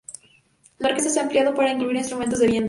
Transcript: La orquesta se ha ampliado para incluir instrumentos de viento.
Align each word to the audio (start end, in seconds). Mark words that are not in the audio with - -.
La 0.79 0.87
orquesta 0.89 1.11
se 1.11 1.19
ha 1.19 1.23
ampliado 1.23 1.53
para 1.53 1.69
incluir 1.73 1.95
instrumentos 1.97 2.39
de 2.39 2.47
viento. 2.47 2.59